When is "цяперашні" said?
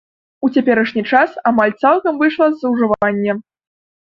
0.55-1.03